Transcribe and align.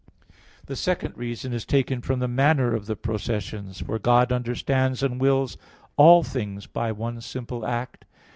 The 0.65 0.75
second 0.75 1.15
reason 1.15 1.53
is 1.53 1.63
taken 1.63 2.01
from 2.01 2.17
the 2.17 2.27
manner 2.27 2.73
of 2.73 2.87
the 2.87 2.95
processions. 2.95 3.81
For 3.81 3.99
God 3.99 4.31
understands 4.31 5.03
and 5.03 5.21
wills 5.21 5.59
all 5.95 6.23
things 6.23 6.65
by 6.65 6.91
one 6.91 7.21
simple 7.21 7.63
act. 7.67 8.05